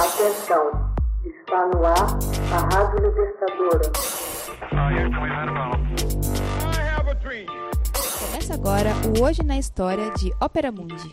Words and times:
Atenção, 0.00 0.64
está 1.26 1.66
no 1.66 1.84
ar 1.84 2.18
a 2.54 2.58
Rádio 2.74 3.06
Libertadora. 3.06 3.92
Começa 8.18 8.54
agora 8.54 8.94
o 9.06 9.20
Hoje 9.22 9.42
na 9.42 9.58
História 9.58 10.10
de 10.12 10.32
Ópera 10.40 10.72
Mundi. 10.72 11.12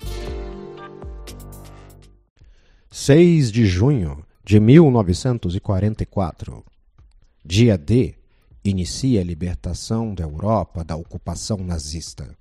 6 2.90 3.52
de 3.52 3.66
junho 3.66 4.26
de 4.42 4.58
1944. 4.58 6.64
Dia 7.44 7.78
D. 7.78 8.16
Inicia 8.64 9.20
a 9.20 9.26
libertação 9.26 10.16
da 10.16 10.24
Europa 10.24 10.86
da 10.86 10.96
ocupação 10.96 11.58
nazista. 11.58 12.34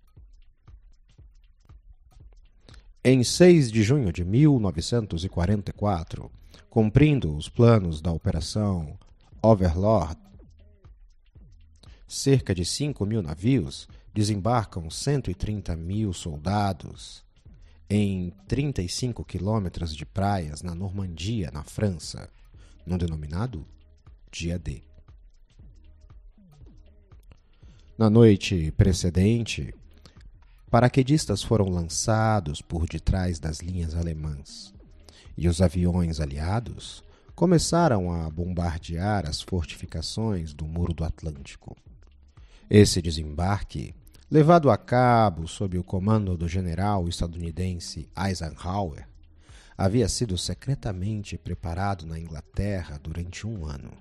Em 3.08 3.22
6 3.22 3.70
de 3.70 3.84
junho 3.84 4.12
de 4.12 4.24
1944, 4.24 6.28
cumprindo 6.68 7.36
os 7.36 7.48
planos 7.48 8.00
da 8.00 8.10
Operação 8.10 8.98
Overlord, 9.40 10.18
cerca 12.08 12.52
de 12.52 12.64
5 12.64 13.06
mil 13.06 13.22
navios 13.22 13.86
desembarcam 14.12 14.90
130 14.90 15.76
mil 15.76 16.12
soldados 16.12 17.24
em 17.88 18.32
35 18.48 19.24
quilômetros 19.24 19.94
de 19.94 20.04
praias 20.04 20.60
na 20.60 20.74
Normandia, 20.74 21.52
na 21.52 21.62
França, 21.62 22.28
no 22.84 22.98
denominado 22.98 23.64
Dia 24.32 24.58
D. 24.58 24.82
Na 27.96 28.10
noite 28.10 28.72
precedente, 28.72 29.72
paraquedistas 30.70 31.42
foram 31.42 31.68
lançados 31.68 32.60
por 32.60 32.86
detrás 32.86 33.38
das 33.38 33.60
linhas 33.60 33.94
alemãs 33.94 34.74
e 35.36 35.48
os 35.48 35.60
aviões 35.60 36.20
aliados 36.20 37.04
começaram 37.34 38.10
a 38.10 38.30
bombardear 38.30 39.28
as 39.28 39.42
fortificações 39.42 40.54
do 40.54 40.64
Muro 40.64 40.94
do 40.94 41.04
Atlântico. 41.04 41.76
Esse 42.68 43.02
desembarque, 43.02 43.94
levado 44.30 44.70
a 44.70 44.78
cabo 44.78 45.46
sob 45.46 45.78
o 45.78 45.84
comando 45.84 46.36
do 46.36 46.48
general 46.48 47.06
estadunidense 47.06 48.08
Eisenhower, 48.16 49.06
havia 49.76 50.08
sido 50.08 50.38
secretamente 50.38 51.36
preparado 51.36 52.06
na 52.06 52.18
Inglaterra 52.18 52.98
durante 53.00 53.46
um 53.46 53.66
ano. 53.66 53.92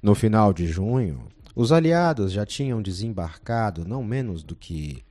No 0.00 0.14
final 0.14 0.52
de 0.52 0.66
junho, 0.66 1.28
os 1.54 1.70
aliados 1.70 2.32
já 2.32 2.46
tinham 2.46 2.80
desembarcado 2.80 3.84
não 3.84 4.02
menos 4.02 4.42
do 4.42 4.56
que 4.56 5.04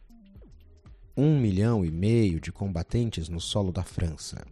um 1.15 1.39
milhão 1.39 1.85
e 1.85 1.91
meio 1.91 2.39
de 2.39 2.51
combatentes 2.51 3.29
no 3.29 3.39
solo 3.39 3.71
da 3.71 3.83
França. 3.83 4.43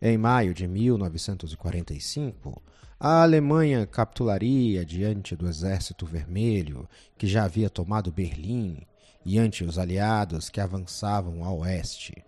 Em 0.00 0.16
maio 0.16 0.54
de 0.54 0.68
1945, 0.68 2.62
a 3.00 3.22
Alemanha 3.22 3.86
capitularia 3.86 4.84
diante 4.84 5.34
do 5.34 5.48
Exército 5.48 6.06
Vermelho, 6.06 6.88
que 7.18 7.26
já 7.26 7.44
havia 7.44 7.68
tomado 7.68 8.12
Berlim, 8.12 8.78
e 9.24 9.38
ante 9.38 9.64
os 9.64 9.78
aliados 9.78 10.48
que 10.48 10.60
avançavam 10.60 11.44
a 11.44 11.52
oeste. 11.52 12.24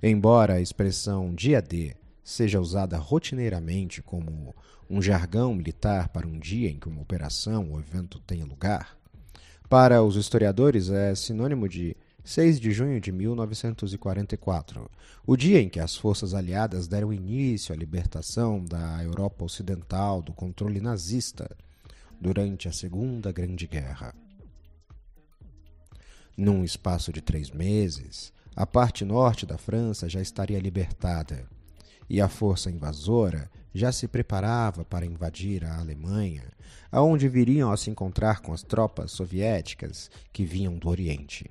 Embora 0.00 0.54
a 0.54 0.60
expressão 0.60 1.34
dia 1.34 1.60
D 1.60 1.96
seja 2.24 2.60
usada 2.60 2.96
rotineiramente 2.96 4.02
como 4.02 4.56
um 4.90 5.00
jargão 5.00 5.54
militar 5.54 6.08
para 6.08 6.26
um 6.26 6.38
dia 6.38 6.70
em 6.70 6.78
que 6.78 6.88
uma 6.88 7.02
operação 7.02 7.70
ou 7.70 7.78
evento 7.78 8.18
tenha 8.20 8.44
lugar, 8.44 8.96
para 9.68 10.02
os 10.02 10.16
historiadores 10.16 10.90
é 10.90 11.14
sinônimo 11.14 11.68
de 11.68 11.96
6 12.22 12.60
de 12.60 12.70
junho 12.70 13.00
de 13.00 13.10
1944, 13.10 14.90
o 15.26 15.36
dia 15.36 15.60
em 15.60 15.68
que 15.68 15.80
as 15.80 15.96
forças 15.96 16.32
aliadas 16.32 16.86
deram 16.86 17.12
início 17.12 17.74
à 17.74 17.76
libertação 17.76 18.64
da 18.64 19.02
Europa 19.02 19.44
Ocidental 19.44 20.22
do 20.22 20.32
controle 20.32 20.80
nazista 20.80 21.50
durante 22.20 22.68
a 22.68 22.72
Segunda 22.72 23.32
Grande 23.32 23.66
Guerra. 23.66 24.14
Num 26.36 26.64
espaço 26.64 27.12
de 27.12 27.20
três 27.20 27.50
meses, 27.50 28.32
a 28.54 28.66
parte 28.66 29.04
norte 29.04 29.44
da 29.44 29.58
França 29.58 30.08
já 30.08 30.20
estaria 30.20 30.58
libertada 30.58 31.46
e 32.08 32.20
a 32.20 32.28
força 32.28 32.70
invasora 32.70 33.50
já 33.74 33.90
se 33.90 34.06
preparava 34.06 34.84
para 34.84 35.04
invadir 35.04 35.64
a 35.64 35.78
Alemanha, 35.78 36.44
aonde 36.90 37.28
viriam 37.28 37.72
a 37.72 37.76
se 37.76 37.90
encontrar 37.90 38.40
com 38.40 38.52
as 38.52 38.62
tropas 38.62 39.10
soviéticas 39.10 40.10
que 40.32 40.44
vinham 40.44 40.78
do 40.78 40.88
Oriente. 40.88 41.50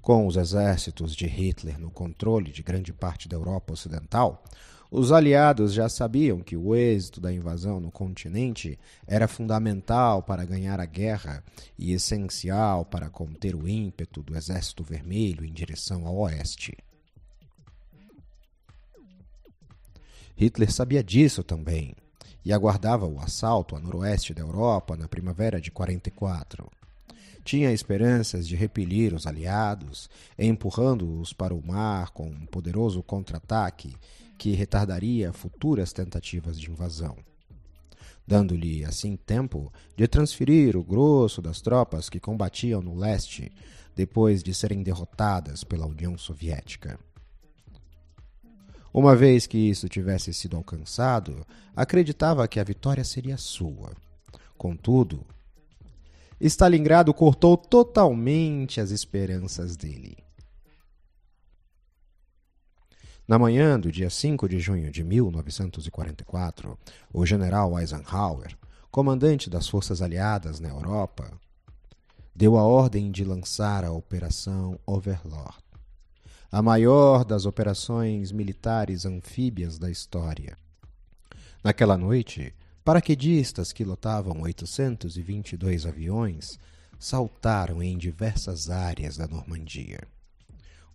Com 0.00 0.26
os 0.26 0.36
exércitos 0.36 1.14
de 1.14 1.26
Hitler 1.26 1.78
no 1.78 1.90
controle 1.90 2.50
de 2.50 2.62
grande 2.62 2.92
parte 2.92 3.28
da 3.28 3.36
Europa 3.36 3.74
Ocidental, 3.74 4.42
os 4.90 5.12
aliados 5.12 5.72
já 5.72 5.88
sabiam 5.88 6.40
que 6.40 6.56
o 6.56 6.74
êxito 6.74 7.20
da 7.20 7.32
invasão 7.32 7.78
no 7.78 7.92
continente 7.92 8.78
era 9.06 9.28
fundamental 9.28 10.22
para 10.22 10.44
ganhar 10.44 10.80
a 10.80 10.86
guerra 10.86 11.44
e 11.78 11.92
essencial 11.92 12.84
para 12.84 13.08
conter 13.08 13.54
o 13.54 13.68
ímpeto 13.68 14.20
do 14.22 14.36
Exército 14.36 14.82
Vermelho 14.82 15.44
em 15.44 15.52
direção 15.52 16.06
ao 16.06 16.16
oeste. 16.16 16.76
Hitler 20.40 20.72
sabia 20.72 21.04
disso 21.04 21.44
também 21.44 21.94
e 22.42 22.50
aguardava 22.50 23.04
o 23.06 23.20
assalto 23.20 23.76
a 23.76 23.78
noroeste 23.78 24.32
da 24.32 24.40
Europa 24.40 24.96
na 24.96 25.06
primavera 25.06 25.60
de 25.60 25.70
44. 25.70 26.66
Tinha 27.44 27.70
esperanças 27.70 28.48
de 28.48 28.56
repelir 28.56 29.12
os 29.12 29.26
aliados, 29.26 30.08
empurrando-os 30.38 31.34
para 31.34 31.54
o 31.54 31.62
mar 31.62 32.08
com 32.12 32.26
um 32.26 32.46
poderoso 32.46 33.02
contra-ataque 33.02 33.94
que 34.38 34.52
retardaria 34.52 35.30
futuras 35.30 35.92
tentativas 35.92 36.58
de 36.58 36.70
invasão, 36.70 37.18
dando-lhe 38.26 38.82
assim 38.82 39.16
tempo 39.16 39.70
de 39.94 40.08
transferir 40.08 40.74
o 40.74 40.82
grosso 40.82 41.42
das 41.42 41.60
tropas 41.60 42.08
que 42.08 42.18
combatiam 42.18 42.80
no 42.80 42.96
leste 42.96 43.52
depois 43.94 44.42
de 44.42 44.54
serem 44.54 44.82
derrotadas 44.82 45.64
pela 45.64 45.86
União 45.86 46.16
Soviética. 46.16 46.98
Uma 48.92 49.14
vez 49.14 49.46
que 49.46 49.56
isso 49.56 49.88
tivesse 49.88 50.34
sido 50.34 50.56
alcançado, 50.56 51.46
acreditava 51.76 52.48
que 52.48 52.58
a 52.58 52.64
vitória 52.64 53.04
seria 53.04 53.36
sua. 53.36 53.92
Contudo, 54.58 55.24
Stalingrado 56.40 57.14
cortou 57.14 57.56
totalmente 57.56 58.80
as 58.80 58.90
esperanças 58.90 59.76
dele. 59.76 60.16
Na 63.28 63.38
manhã 63.38 63.78
do 63.78 63.92
dia 63.92 64.10
5 64.10 64.48
de 64.48 64.58
junho 64.58 64.90
de 64.90 65.04
1944, 65.04 66.76
o 67.12 67.24
general 67.24 67.78
Eisenhower, 67.78 68.58
comandante 68.90 69.48
das 69.48 69.68
forças 69.68 70.02
aliadas 70.02 70.58
na 70.58 70.68
Europa, 70.68 71.30
deu 72.34 72.58
a 72.58 72.64
ordem 72.64 73.12
de 73.12 73.22
lançar 73.22 73.84
a 73.84 73.92
Operação 73.92 74.80
Overlord 74.84 75.69
a 76.52 76.60
maior 76.60 77.24
das 77.24 77.46
operações 77.46 78.32
militares 78.32 79.06
anfíbias 79.06 79.78
da 79.78 79.88
história. 79.88 80.56
Naquela 81.62 81.96
noite, 81.96 82.52
paraquedistas 82.84 83.72
que 83.72 83.84
lotavam 83.84 84.40
822 84.40 85.86
aviões 85.86 86.58
saltaram 86.98 87.80
em 87.80 87.96
diversas 87.96 88.68
áreas 88.68 89.16
da 89.16 89.28
Normandia. 89.28 90.00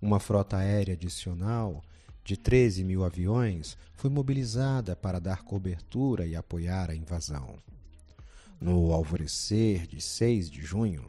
Uma 0.01 0.19
frota 0.19 0.57
aérea 0.57 0.94
adicional 0.94 1.81
de 2.25 2.35
13 2.35 2.83
mil 2.83 3.05
aviões 3.05 3.77
foi 3.94 4.09
mobilizada 4.09 4.94
para 4.94 5.19
dar 5.19 5.44
cobertura 5.44 6.25
e 6.25 6.35
apoiar 6.35 6.89
a 6.89 6.95
invasão. 6.95 7.55
No 8.59 8.91
alvorecer 8.91 9.88
de 9.88 10.01
6 10.01 10.49
de 10.49 10.61
junho, 10.61 11.05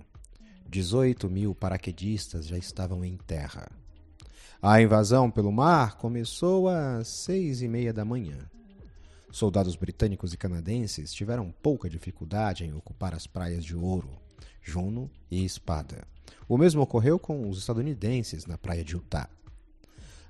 18 0.69 1.29
mil 1.29 1.53
paraquedistas 1.53 2.47
já 2.47 2.57
estavam 2.57 3.05
em 3.05 3.17
terra. 3.17 3.69
A 4.63 4.81
invasão 4.81 5.31
pelo 5.31 5.53
mar 5.53 5.97
começou 5.97 6.69
às 6.69 7.09
seis 7.09 7.61
e 7.61 7.69
meia 7.69 7.93
da 7.93 8.05
manhã. 8.05 8.39
Soldados 9.31 9.77
britânicos 9.77 10.33
e 10.33 10.37
canadenses 10.39 11.13
tiveram 11.13 11.55
pouca 11.63 11.91
dificuldade 11.91 12.65
em 12.65 12.73
ocupar 12.73 13.15
as 13.15 13.27
praias 13.27 13.65
de 13.65 13.77
Ouro, 13.77 14.19
Juno 14.63 15.11
e 15.31 15.45
Espada. 15.45 16.05
O 16.49 16.57
mesmo 16.57 16.81
ocorreu 16.81 17.19
com 17.19 17.49
os 17.49 17.59
estadunidenses 17.59 18.47
na 18.47 18.57
praia 18.57 18.83
de 18.83 18.95
Utah. 18.95 19.29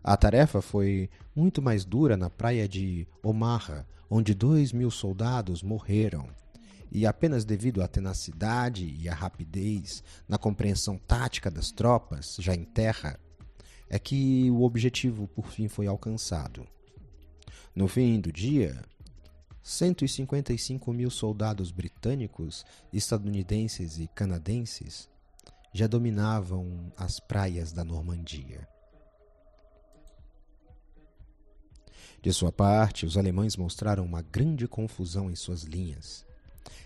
A 0.03 0.17
tarefa 0.17 0.61
foi 0.61 1.09
muito 1.35 1.63
mais 1.63 1.85
dura 1.85 2.17
na 2.17 2.29
praia 2.29 2.69
de 2.69 3.07
Omaha, 3.23 3.87
onde 4.11 4.35
dois 4.35 4.73
mil 4.73 4.91
soldados 4.91 5.63
morreram 5.63 6.29
e 6.91 7.07
apenas 7.07 7.45
devido 7.45 7.83
à 7.83 7.89
tenacidade 7.89 8.87
e 8.87 9.09
à 9.09 9.15
rapidez 9.15 10.03
na 10.29 10.37
compreensão 10.37 10.99
tática 10.99 11.51
das 11.51 11.71
tropas 11.71 12.37
já 12.41 12.55
em 12.55 12.65
terra, 12.65 13.19
é 13.89 13.99
que 13.99 14.51
o 14.51 14.63
objetivo 14.63 15.29
por 15.29 15.49
fim 15.49 15.69
foi 15.69 15.87
alcançado. 15.87 16.67
No 17.75 17.87
fim 17.89 18.21
do 18.21 18.33
dia, 18.33 18.83
155 19.63 20.93
mil 20.93 21.11
soldados 21.11 21.71
britânicos, 21.71 22.65
estadunidenses 22.93 23.99
e 23.99 24.07
canadenses 24.07 25.09
já 25.73 25.87
dominavam 25.87 26.93
as 26.97 27.21
praias 27.21 27.73
da 27.73 27.85
Normandia. 27.85 28.67
De 32.23 32.33
sua 32.33 32.51
parte, 32.51 33.05
os 33.05 33.17
alemães 33.17 33.57
mostraram 33.57 34.05
uma 34.05 34.23
grande 34.23 34.67
confusão 34.67 35.31
em 35.31 35.35
suas 35.35 35.63
linhas. 35.63 36.25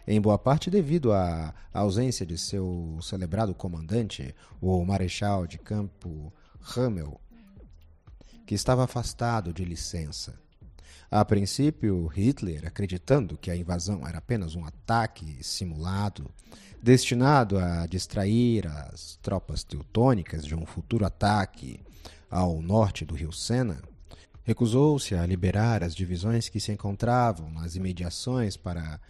Em 0.06 0.20
boa 0.20 0.38
parte 0.38 0.68
devido 0.70 1.12
à 1.12 1.54
ausência 1.72 2.26
de 2.26 2.36
seu 2.36 2.98
celebrado 3.00 3.54
comandante, 3.54 4.34
o 4.60 4.84
Marechal 4.84 5.46
de 5.46 5.58
Campo 5.58 6.32
Rommel, 6.60 7.20
que 8.46 8.54
estava 8.54 8.84
afastado 8.84 9.52
de 9.52 9.64
licença. 9.64 10.38
A 11.10 11.24
princípio, 11.24 12.06
Hitler, 12.06 12.66
acreditando 12.66 13.36
que 13.36 13.50
a 13.50 13.56
invasão 13.56 14.06
era 14.06 14.18
apenas 14.18 14.54
um 14.54 14.64
ataque 14.64 15.42
simulado, 15.42 16.30
destinado 16.80 17.58
a 17.58 17.86
distrair 17.86 18.66
as 18.66 19.18
tropas 19.20 19.64
teutônicas 19.64 20.44
de 20.44 20.54
um 20.54 20.64
futuro 20.64 21.04
ataque 21.04 21.80
ao 22.30 22.62
norte 22.62 23.04
do 23.04 23.14
rio 23.14 23.32
Sena, 23.32 23.82
recusou-se 24.44 25.14
a 25.14 25.26
liberar 25.26 25.82
as 25.82 25.94
divisões 25.94 26.48
que 26.48 26.60
se 26.60 26.72
encontravam 26.72 27.50
nas 27.50 27.74
imediações 27.74 28.56
para 28.56 29.00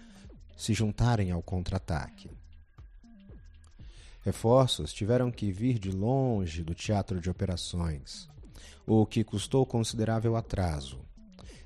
se 0.56 0.72
juntarem 0.74 1.30
ao 1.30 1.42
contra-ataque. 1.42 2.30
Reforços 4.22 4.92
tiveram 4.92 5.30
que 5.30 5.50
vir 5.50 5.78
de 5.78 5.90
longe 5.90 6.62
do 6.62 6.74
teatro 6.74 7.20
de 7.20 7.30
operações, 7.30 8.28
o 8.86 9.06
que 9.06 9.24
custou 9.24 9.64
considerável 9.64 10.36
atraso. 10.36 11.00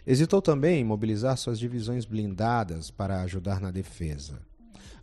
Hesitou 0.07 0.41
também 0.41 0.81
em 0.81 0.85
mobilizar 0.85 1.37
suas 1.37 1.59
divisões 1.59 2.05
blindadas 2.05 2.91
para 2.91 3.23
ajudar 3.23 3.61
na 3.61 3.71
defesa. 3.73 4.41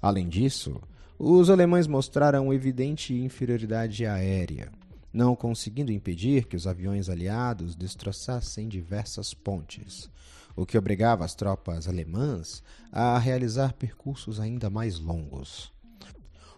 Além 0.02 0.30
disso, 0.30 0.80
os 1.20 1.50
alemães 1.50 1.88
mostraram 1.88 2.54
evidente 2.54 3.14
inferioridade 3.14 4.06
aérea, 4.06 4.72
não 5.12 5.36
conseguindo 5.36 5.92
impedir 5.92 6.46
que 6.46 6.56
os 6.56 6.66
aviões 6.66 7.10
aliados 7.10 7.76
destroçassem 7.76 8.70
diversas 8.70 9.34
pontes, 9.34 10.10
o 10.56 10.66
que 10.66 10.78
obrigava 10.78 11.26
as 11.26 11.36
tropas 11.36 11.88
alemãs 11.88 12.64
a 12.92 13.18
realizar 13.20 13.74
percursos 13.74 14.40
ainda 14.40 14.70
mais 14.70 15.00
longos. 15.00 15.72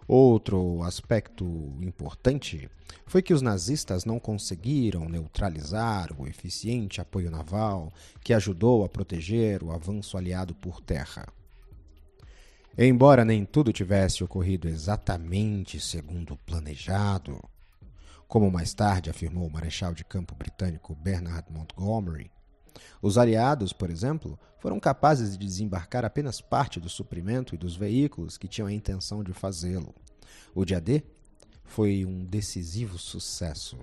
Outro 0.08 0.84
aspecto 0.84 1.46
importante 1.82 2.70
foi 3.06 3.22
que 3.22 3.34
os 3.34 3.42
nazistas 3.42 4.06
não 4.06 4.20
conseguiram 4.20 5.08
neutralizar 5.08 6.10
o 6.20 6.28
eficiente 6.28 7.00
apoio 7.00 7.32
naval 7.32 7.92
que 8.22 8.34
ajudou 8.34 8.84
a 8.84 8.90
proteger 8.90 9.64
o 9.64 9.72
avanço 9.72 10.18
aliado 10.18 10.54
por 10.54 10.82
terra. 10.82 11.26
Embora 12.78 13.24
nem 13.24 13.46
tudo 13.46 13.72
tivesse 13.72 14.24
ocorrido 14.24 14.68
exatamente 14.68 15.80
segundo 15.80 16.36
planejado, 16.38 17.40
como 18.28 18.50
mais 18.50 18.74
tarde 18.74 19.12
afirmou 19.12 19.48
o 19.48 19.52
marechal 19.52 19.94
de 19.94 20.04
campo 20.04 20.34
britânico 20.34 20.96
Bernard 20.96 21.46
Montgomery, 21.52 22.32
os 23.02 23.18
aliados, 23.18 23.74
por 23.74 23.90
exemplo, 23.90 24.40
foram 24.60 24.80
capazes 24.80 25.38
de 25.38 25.46
desembarcar 25.46 26.06
apenas 26.06 26.40
parte 26.42 26.80
do 26.80 26.90
suprimento 26.90 27.54
e 27.54 27.58
dos 27.58 27.76
veículos 27.76 28.38
que 28.38 28.48
tinham 28.48 28.68
a 28.68 28.74
intenção 28.74 29.24
de 29.24 29.34
fazê-lo. 29.34 29.94
O 30.56 30.64
dia 30.64 30.80
D 30.80 31.04
foi 31.64 32.06
um 32.06 32.24
decisivo 32.24 32.98
sucesso. 32.98 33.78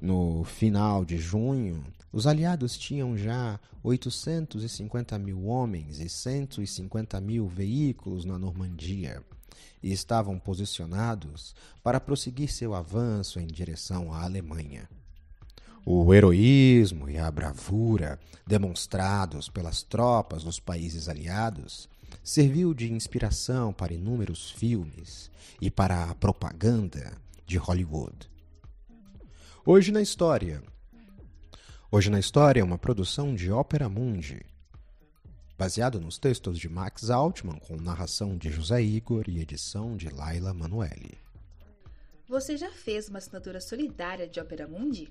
No 0.00 0.44
final 0.44 1.04
de 1.04 1.18
junho, 1.18 1.82
os 2.12 2.26
aliados 2.26 2.78
tinham 2.78 3.16
já 3.16 3.58
850 3.82 5.18
mil 5.18 5.46
homens 5.46 6.00
e 6.00 6.08
150 6.08 7.20
mil 7.20 7.48
veículos 7.48 8.24
na 8.24 8.38
Normandia 8.38 9.22
e 9.82 9.92
estavam 9.92 10.38
posicionados 10.38 11.54
para 11.82 12.00
prosseguir 12.00 12.50
seu 12.50 12.74
avanço 12.74 13.40
em 13.40 13.46
direção 13.46 14.12
à 14.12 14.22
Alemanha. 14.22 14.88
O 15.90 16.12
heroísmo 16.12 17.08
e 17.08 17.16
a 17.16 17.30
bravura 17.30 18.20
demonstrados 18.46 19.48
pelas 19.48 19.82
tropas 19.82 20.44
dos 20.44 20.60
países 20.60 21.08
aliados 21.08 21.88
serviu 22.22 22.74
de 22.74 22.92
inspiração 22.92 23.72
para 23.72 23.94
inúmeros 23.94 24.50
filmes 24.50 25.30
e 25.58 25.70
para 25.70 26.10
a 26.10 26.14
propaganda 26.14 27.16
de 27.46 27.56
Hollywood. 27.56 28.30
Hoje 29.64 29.90
na 29.90 30.02
História. 30.02 30.62
Hoje 31.90 32.10
na 32.10 32.20
História 32.20 32.60
é 32.60 32.64
uma 32.64 32.76
produção 32.76 33.34
de 33.34 33.50
Ópera 33.50 33.88
Mundi, 33.88 34.44
baseado 35.56 35.98
nos 35.98 36.18
textos 36.18 36.58
de 36.58 36.68
Max 36.68 37.08
Altman, 37.08 37.58
com 37.60 37.76
narração 37.78 38.36
de 38.36 38.50
José 38.50 38.82
Igor 38.82 39.24
e 39.26 39.40
edição 39.40 39.96
de 39.96 40.10
Laila 40.10 40.52
Manuelle. 40.52 41.16
Você 42.28 42.58
já 42.58 42.70
fez 42.70 43.08
uma 43.08 43.16
assinatura 43.16 43.58
solidária 43.58 44.28
de 44.28 44.38
Ópera 44.38 44.68
Mundi? 44.68 45.10